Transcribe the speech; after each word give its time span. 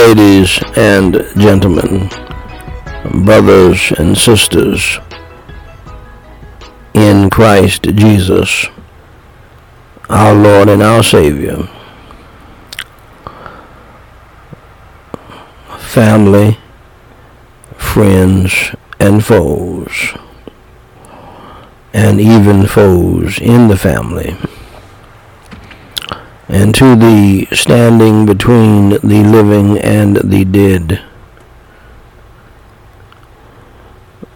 ladies 0.00 0.58
and 0.78 1.12
gentlemen, 1.36 2.08
brothers 3.22 3.92
and 3.98 4.16
sisters 4.16 4.98
in 6.94 7.28
Christ 7.28 7.82
Jesus, 7.82 8.64
our 10.08 10.34
Lord 10.34 10.70
and 10.70 10.82
our 10.82 11.02
Savior, 11.02 11.68
family, 15.78 16.56
friends, 17.76 18.74
and 18.98 19.22
foes, 19.22 20.14
and 21.92 22.18
even 22.18 22.66
foes 22.66 23.38
in 23.38 23.68
the 23.68 23.76
family 23.76 24.34
and 26.50 26.74
to 26.74 26.96
the 26.96 27.46
standing 27.52 28.26
between 28.26 28.90
the 28.90 29.22
living 29.22 29.78
and 29.78 30.16
the 30.16 30.44
dead. 30.44 31.00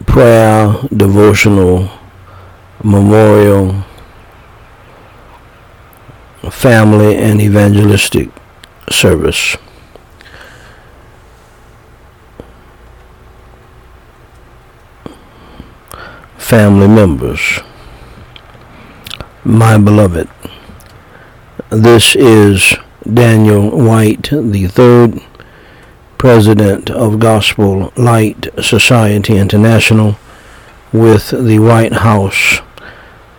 Prayer, 0.05 0.75
devotional, 0.95 1.89
memorial, 2.81 3.83
family, 6.49 7.17
and 7.17 7.41
evangelistic 7.41 8.29
service. 8.89 9.57
Family 16.37 16.87
members, 16.87 17.59
my 19.43 19.77
beloved. 19.77 20.29
This 21.71 22.15
is 22.15 22.75
Daniel 23.11 23.71
Whyte, 23.71 24.29
the 24.29 24.67
third 24.67 25.19
president 26.19 26.91
of 26.91 27.17
Gospel 27.19 27.91
Light 27.97 28.49
Society 28.61 29.35
International, 29.37 30.15
with 30.93 31.31
the 31.31 31.57
Whyte 31.57 31.93
House 31.93 32.61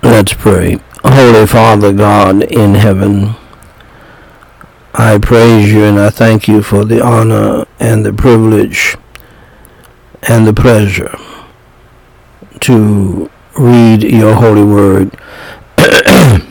Let's 0.03 0.33
pray. 0.33 0.79
Holy 1.03 1.47
Father 1.47 1.91
God 1.91 2.43
in 2.43 2.75
heaven, 2.75 3.35
I 5.11 5.17
praise 5.17 5.69
you 5.73 5.83
and 5.83 5.99
I 5.99 6.09
thank 6.09 6.47
you 6.47 6.63
for 6.63 6.85
the 6.85 7.03
honor 7.03 7.65
and 7.81 8.05
the 8.05 8.13
privilege 8.13 8.95
and 10.21 10.47
the 10.47 10.53
pleasure 10.53 11.13
to 12.61 13.29
read 13.59 14.03
your 14.03 14.35
holy 14.35 14.63
word. 14.63 15.11
and 15.77 16.47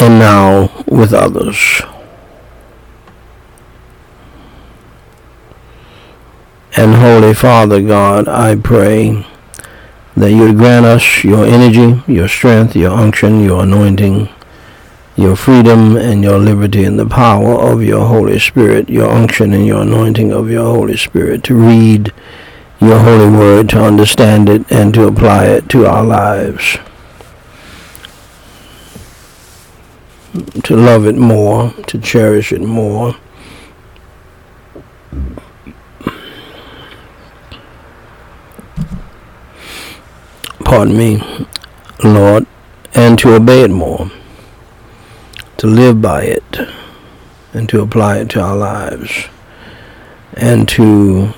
now 0.00 0.72
with 0.86 1.12
others. 1.12 1.82
And 6.78 6.94
Holy 6.94 7.34
Father 7.34 7.82
God, 7.82 8.26
I 8.26 8.56
pray 8.56 9.26
that 10.16 10.30
you 10.32 10.54
grant 10.54 10.86
us 10.86 11.22
your 11.22 11.44
energy, 11.44 12.02
your 12.10 12.28
strength, 12.28 12.74
your 12.74 12.92
unction, 12.92 13.44
your 13.44 13.64
anointing 13.64 14.30
your 15.16 15.36
freedom 15.36 15.96
and 15.96 16.22
your 16.22 16.38
liberty 16.38 16.84
and 16.84 16.98
the 16.98 17.06
power 17.06 17.54
of 17.54 17.82
your 17.82 18.06
Holy 18.06 18.38
Spirit, 18.38 18.88
your 18.88 19.10
unction 19.10 19.52
and 19.52 19.66
your 19.66 19.82
anointing 19.82 20.32
of 20.32 20.50
your 20.50 20.64
Holy 20.64 20.96
Spirit 20.96 21.44
to 21.44 21.54
read 21.54 22.12
your 22.80 22.98
holy 22.98 23.30
word, 23.30 23.68
to 23.68 23.84
understand 23.84 24.48
it, 24.48 24.70
and 24.72 24.92
to 24.94 25.06
apply 25.06 25.44
it 25.46 25.68
to 25.68 25.86
our 25.86 26.02
lives. 26.02 26.78
To 30.64 30.76
love 30.76 31.06
it 31.06 31.14
more, 31.14 31.72
to 31.86 31.98
cherish 31.98 32.52
it 32.52 32.62
more. 32.62 33.14
Pardon 40.64 40.96
me, 40.96 41.46
Lord, 42.02 42.46
and 42.94 43.18
to 43.18 43.34
obey 43.34 43.62
it 43.62 43.70
more 43.70 44.10
to 45.62 45.68
live 45.68 46.02
by 46.02 46.24
it 46.24 46.58
and 47.52 47.68
to 47.68 47.80
apply 47.80 48.18
it 48.18 48.28
to 48.28 48.40
our 48.40 48.56
lives 48.56 49.28
and 50.34 50.68
to 50.68 51.32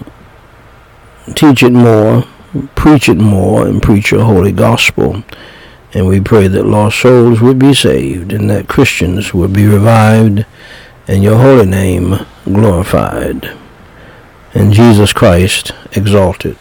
teach 1.34 1.62
it 1.62 1.74
more, 1.74 2.24
preach 2.74 3.06
it 3.06 3.18
more, 3.18 3.66
and 3.66 3.82
preach 3.82 4.12
your 4.12 4.24
holy 4.24 4.50
gospel. 4.50 5.22
And 5.92 6.06
we 6.06 6.20
pray 6.20 6.48
that 6.48 6.64
lost 6.64 7.00
souls 7.00 7.42
would 7.42 7.58
be 7.58 7.74
saved 7.74 8.32
and 8.32 8.48
that 8.48 8.66
Christians 8.66 9.34
would 9.34 9.52
be 9.52 9.66
revived 9.66 10.46
and 11.06 11.22
your 11.22 11.36
holy 11.36 11.66
name 11.66 12.16
glorified. 12.46 13.54
And 14.54 14.72
Jesus 14.72 15.12
Christ 15.12 15.72
exalted. 15.92 16.56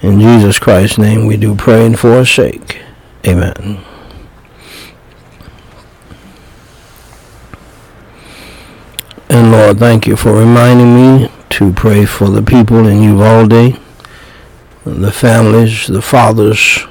In 0.00 0.18
Jesus 0.18 0.58
Christ's 0.58 0.96
name 0.96 1.26
we 1.26 1.36
do 1.36 1.54
pray 1.54 1.84
and 1.84 1.98
forsake. 1.98 2.80
Amen. 3.26 3.84
And 9.34 9.50
Lord, 9.50 9.80
thank 9.80 10.06
you 10.06 10.14
for 10.14 10.32
reminding 10.32 10.94
me 10.94 11.28
to 11.50 11.72
pray 11.72 12.04
for 12.04 12.28
the 12.28 12.40
people 12.40 12.86
in 12.86 13.02
Uvalde, 13.02 13.76
the 14.84 15.10
families, 15.10 15.88
the 15.88 16.00
fathers, 16.00 16.86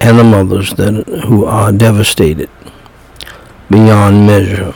and 0.00 0.18
the 0.18 0.24
mothers 0.24 0.70
that 0.76 1.06
who 1.26 1.44
are 1.44 1.72
devastated 1.72 2.48
beyond 3.68 4.26
measure. 4.26 4.72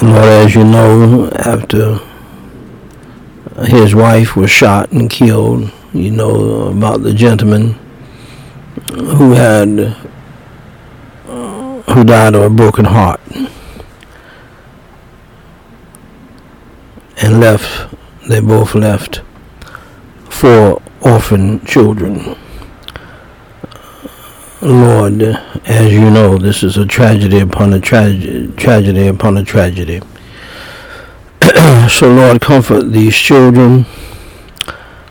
And 0.00 0.12
Lord, 0.12 0.28
as 0.28 0.54
you 0.54 0.62
know, 0.62 1.28
after 1.44 1.98
his 3.64 3.92
wife 3.92 4.36
was 4.36 4.52
shot 4.52 4.92
and 4.92 5.10
killed, 5.10 5.72
you 5.92 6.12
know 6.12 6.68
about 6.68 7.02
the 7.02 7.12
gentleman 7.12 7.72
who 8.92 9.32
had 9.32 9.96
who 11.26 12.04
died 12.04 12.36
of 12.36 12.42
a 12.42 12.50
broken 12.50 12.84
heart. 12.84 13.20
Left, 17.32 17.94
they 18.28 18.40
both 18.40 18.74
left 18.74 19.22
four 20.28 20.82
orphan 21.00 21.64
children. 21.64 22.36
Lord, 24.60 25.22
as 25.66 25.92
you 25.92 26.10
know, 26.10 26.38
this 26.38 26.62
is 26.62 26.76
a 26.76 26.86
tragedy 26.86 27.40
upon 27.40 27.72
a 27.72 27.80
tragedy, 27.80 28.52
tragedy 28.56 29.08
upon 29.08 29.36
a 29.36 29.44
tragedy. 29.44 30.00
so, 31.88 32.12
Lord, 32.12 32.40
comfort 32.40 32.92
these 32.92 33.16
children, 33.16 33.86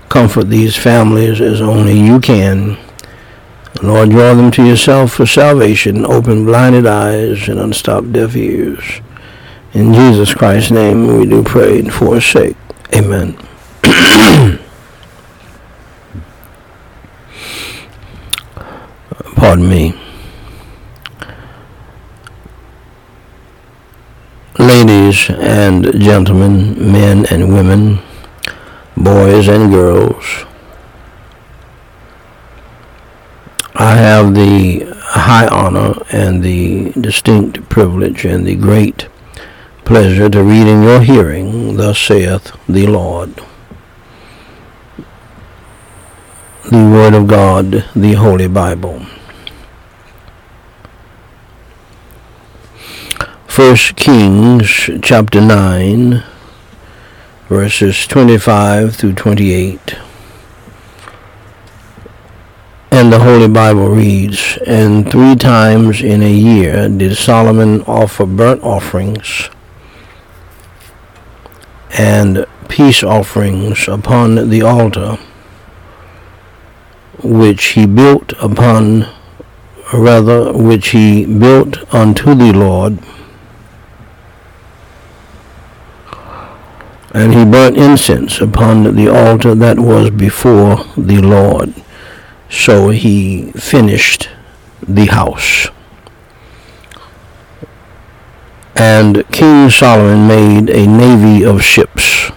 comfort 0.10 0.46
these 0.46 0.78
families 0.78 1.42
as 1.42 1.62
only 1.62 2.00
you 2.00 2.20
can. 2.20 2.78
Lord, 3.84 4.10
draw 4.10 4.34
them 4.34 4.52
to 4.52 4.66
yourself 4.66 5.14
for 5.14 5.26
salvation, 5.26 6.06
open 6.06 6.46
blinded 6.46 6.86
eyes 6.86 7.50
and 7.50 7.60
unstop 7.60 8.12
deaf 8.12 8.36
ears 8.36 9.02
In 9.74 9.94
Jesus 9.94 10.34
Christ's 10.34 10.72
name 10.72 11.08
we 11.08 11.26
do 11.26 11.44
pray 11.44 11.80
and 11.80 11.94
forsake. 11.94 12.58
Amen. 12.94 13.38
Pardon 19.38 19.70
me. 19.70 19.98
Ladies 24.60 25.30
and 25.30 25.86
gentlemen, 26.02 26.92
men 26.92 27.26
and 27.32 27.54
women, 27.54 28.00
boys 28.98 29.48
and 29.48 29.72
girls, 29.72 30.46
I 33.74 33.96
have 33.96 34.36
the 34.36 34.94
high 35.00 35.48
honor 35.48 35.94
and 36.12 36.44
the 36.44 36.92
distinct 37.00 37.70
privilege 37.70 38.26
and 38.26 38.46
the 38.46 38.56
great 38.56 39.08
pleasure 39.92 40.30
to 40.30 40.42
read 40.42 40.68
in 40.68 40.84
your 40.84 41.02
hearing, 41.02 41.76
thus 41.76 42.00
saith 42.00 42.58
the 42.66 42.88
Lord. 42.88 43.36
The 46.72 46.78
Word 46.78 47.14
of 47.14 47.28
God, 47.28 47.84
the 47.94 48.14
Holy 48.14 48.48
Bible. 48.48 49.06
First 53.48 53.98
Kings 53.98 54.90
chapter 55.02 55.42
9, 55.42 56.24
verses 57.50 58.08
25 58.08 58.96
through 58.96 59.16
28. 59.16 59.98
And 62.92 63.12
the 63.12 63.20
Holy 63.20 63.50
Bible 63.50 63.90
reads, 63.90 64.58
And 64.66 65.12
three 65.12 65.36
times 65.36 66.02
in 66.02 66.24
a 66.24 66.32
year 66.32 66.88
did 66.88 67.18
Solomon 67.18 67.82
offer 67.82 68.26
burnt 68.26 68.64
offerings 68.64 69.50
and 71.98 72.46
peace 72.70 73.04
offerings 73.04 73.88
upon 73.88 74.50
the 74.50 74.62
altar 74.62 75.18
which 77.24 77.66
he 77.74 77.86
built 77.86 78.34
upon 78.42 79.06
rather 79.94 80.54
which 80.54 80.90
he 80.90 81.26
built 81.26 81.94
unto 81.94 82.34
the 82.34 82.54
Lord. 82.54 82.98
And 87.14 87.34
he 87.34 87.44
burnt 87.44 87.78
incense 87.78 88.40
upon 88.40 88.96
the 88.96 89.10
altar 89.10 89.54
that 89.54 89.78
was 89.78 90.10
before 90.12 90.86
the 90.96 91.22
Lord. 91.22 91.74
So 92.50 92.90
he 92.90 93.52
finished 93.52 94.30
the 94.82 95.08
house 95.08 95.68
and 98.82 99.24
King 99.32 99.70
Solomon 99.70 100.28
made 100.28 100.68
a 100.72 100.88
navy 100.88 101.46
of 101.46 101.62
ships 101.62 102.32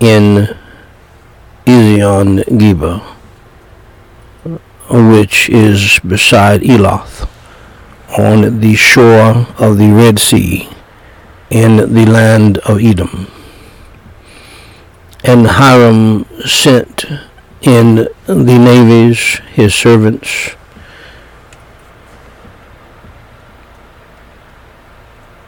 in 0.00 0.48
Ezion 1.64 2.42
Geber, 2.58 2.98
which 4.90 5.48
is 5.48 6.00
beside 6.00 6.68
Eloth, 6.68 7.30
on 8.18 8.58
the 8.58 8.74
shore 8.74 9.46
of 9.56 9.78
the 9.78 9.92
Red 9.92 10.18
Sea, 10.18 10.68
in 11.48 11.76
the 11.94 12.06
land 12.06 12.58
of 12.70 12.80
Edom. 12.80 13.28
And 15.22 15.46
Hiram 15.46 16.26
sent 16.44 17.04
in 17.60 18.08
the 18.26 18.58
navies 18.58 19.40
his 19.54 19.76
servants 19.76 20.56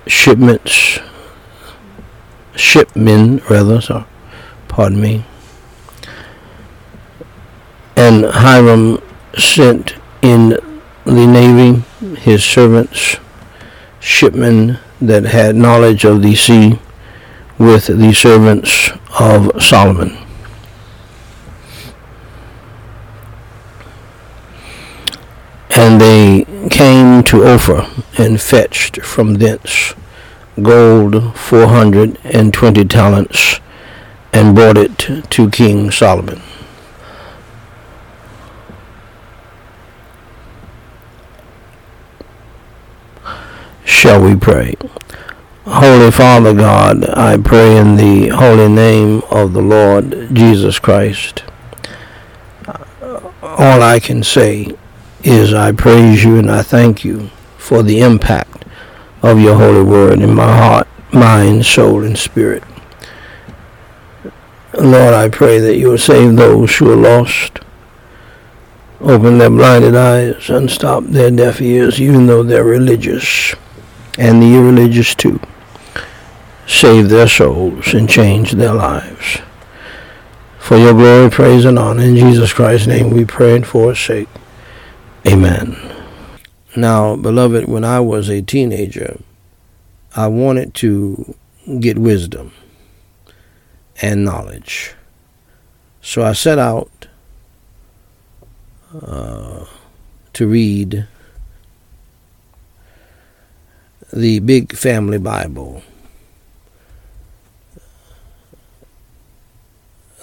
shipments, 0.08 0.99
shipmen 2.56 3.38
rather, 3.49 3.81
sorry, 3.81 4.05
pardon 4.66 5.00
me. 5.00 5.25
And 7.96 8.25
Hiram 8.25 9.02
sent 9.37 9.94
in 10.22 10.58
the 11.05 11.26
navy 11.26 11.82
his 12.16 12.44
servants, 12.44 13.19
shipmen 14.00 14.78
that 15.00 15.25
had 15.25 15.55
knowledge 15.55 16.05
of 16.05 16.22
the 16.22 16.34
sea, 16.34 16.78
with 17.58 17.87
the 17.87 18.12
servants 18.12 18.90
of 19.19 19.62
Solomon. 19.62 20.16
And 25.70 26.00
they 26.00 26.44
came 26.70 27.23
to 27.25 27.44
Ophir 27.44 27.87
and 28.19 28.41
fetched 28.41 29.03
from 29.03 29.35
thence 29.35 29.94
gold 30.62 31.37
four 31.37 31.67
hundred 31.69 32.19
and 32.25 32.53
twenty 32.53 32.85
talents 32.85 33.61
and 34.32 34.55
brought 34.55 34.76
it 34.76 34.99
to 35.31 35.50
King 35.50 35.91
Solomon. 35.91 36.43
Shall 43.85 44.23
we 44.23 44.37
pray? 44.37 44.76
Holy 45.67 46.11
Father 46.11 46.55
God, 46.55 47.09
I 47.11 47.37
pray 47.37 47.76
in 47.76 47.97
the 47.97 48.29
holy 48.29 48.69
name 48.69 49.23
of 49.31 49.53
the 49.53 49.61
Lord 49.61 50.35
Jesus 50.35 50.79
Christ. 50.79 51.43
All 53.43 53.82
I 53.82 53.99
can 54.00 54.23
say 54.23 54.77
is 55.23 55.53
I 55.53 55.73
praise 55.73 56.25
you 56.25 56.38
and 56.38 56.50
I 56.50 56.62
thank 56.62 57.05
you 57.05 57.31
for 57.56 57.82
the 57.82 58.00
impact 58.00 58.65
of 59.23 59.41
your 59.41 59.56
holy 59.56 59.82
word 59.82 60.20
in 60.20 60.35
my 60.35 60.56
heart, 60.56 60.88
mind, 61.12 61.67
soul, 61.67 62.05
and 62.05 62.19
spirit. 62.19 62.62
Lord, 64.75 65.15
I 65.15 65.29
pray 65.29 65.59
that 65.59 65.76
you 65.76 65.88
will 65.88 65.99
save 65.99 66.37
those 66.37 66.76
who 66.76 66.93
are 66.93 66.97
lost. 66.97 67.58
Open 69.01 69.39
their 69.39 69.51
blinded 69.51 69.96
eyes, 69.96 70.51
and 70.51 70.70
stop 70.70 71.05
their 71.05 71.31
deaf 71.31 71.60
ears, 71.60 72.01
even 72.01 72.27
though 72.27 72.43
they're 72.43 72.65
religious, 72.65 73.55
and 74.19 74.43
the 74.43 74.55
irreligious 74.55 75.15
too. 75.15 75.41
Save 76.67 77.08
their 77.08 77.29
souls 77.29 77.94
and 77.94 78.08
change 78.08 78.53
their 78.53 78.75
lives. 78.75 79.39
For 80.58 80.77
your 80.77 80.93
glory, 80.93 81.31
praise, 81.31 81.65
and 81.65 81.79
honor, 81.79 82.03
in 82.03 82.17
Jesus 82.17 82.53
Christ's 82.53 82.87
name 82.87 83.10
we 83.10 83.25
pray 83.25 83.56
and 83.56 83.67
forsake. 83.67 84.29
Amen. 85.27 85.77
Now, 86.77 87.17
beloved, 87.17 87.69
when 87.69 87.84
I 87.84 88.01
was 88.01 88.29
a 88.29 88.41
teenager, 88.41 89.20
I 90.15 90.29
wanted 90.29 90.75
to 90.75 91.34
get 91.81 91.98
wisdom 91.98 92.53
and 94.01 94.25
knowledge. 94.25 94.94
So 96.01 96.22
I 96.22 96.32
set 96.32 96.58
out 96.58 97.08
uh, 98.94 99.67
to 100.32 100.46
read 100.46 101.06
the 104.13 104.39
Big 104.41 104.75
Family 104.75 105.19
Bible 105.19 105.82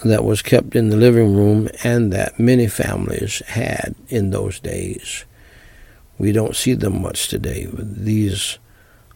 that 0.06 0.24
was 0.24 0.44
kept 0.44 0.76
in 0.76 0.90
the 0.90 0.96
living 0.96 1.36
room 1.36 1.68
and 1.84 2.14
that 2.14 2.40
many 2.40 2.68
families 2.68 3.42
had 3.48 3.96
in 4.08 4.30
those 4.30 4.60
days. 4.60 5.26
We 6.20 6.32
don't 6.32 6.56
see 6.56 6.76
them 6.76 7.02
much 7.02 7.28
today, 7.28 7.68
these 7.72 8.60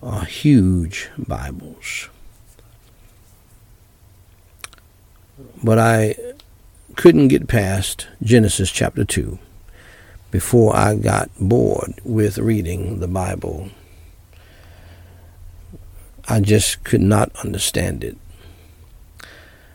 are 0.02 0.26
huge 0.26 1.10
Bibles. 1.18 2.10
But 5.64 5.78
I 5.78 6.16
couldn't 6.96 7.28
get 7.28 7.48
past 7.48 8.08
Genesis 8.24 8.72
chapter 8.72 9.06
2 9.06 9.38
before 10.32 10.76
I 10.76 10.96
got 10.96 11.30
bored 11.40 12.02
with 12.04 12.40
reading 12.40 13.00
the 13.00 13.08
Bible. 13.08 13.70
I 16.28 16.40
just 16.42 16.84
could 16.84 17.02
not 17.02 17.32
understand 17.44 18.04
it. 18.04 18.18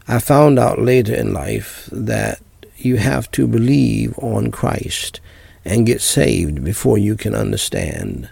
I 0.06 0.18
found 0.18 0.58
out 0.58 0.78
later 0.80 1.14
in 1.14 1.32
life 1.32 1.88
that 1.90 2.40
you 2.76 2.96
have 2.96 3.30
to 3.32 3.46
believe 3.46 4.18
on 4.18 4.50
Christ 4.50 5.20
and 5.64 5.87
get 5.87 6.02
saved 6.02 6.62
before 6.62 6.99
you 6.99 7.16
can 7.16 7.34
understand 7.34 8.28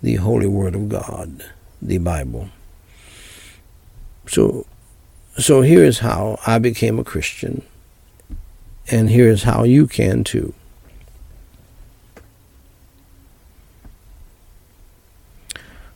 the 0.00 0.16
Holy 0.16 0.46
Word 0.46 0.76
of 0.76 0.88
God, 0.88 1.44
the 1.80 1.98
Bible. 1.98 2.50
So, 4.28 4.66
so 5.36 5.62
here 5.62 5.84
is 5.84 5.98
how 5.98 6.38
I 6.46 6.60
became 6.60 6.98
a 7.00 7.04
Christian, 7.04 7.62
and 8.90 9.10
here 9.10 9.28
is 9.28 9.42
how 9.42 9.64
you 9.64 9.88
can 9.88 10.22
too. 10.22 10.54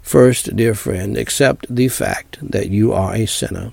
First, 0.02 0.54
dear 0.56 0.74
friend, 0.74 1.16
accept 1.16 1.66
the 1.72 1.88
fact 1.88 2.38
that 2.40 2.70
you 2.70 2.92
are 2.92 3.14
a 3.14 3.26
sinner 3.26 3.72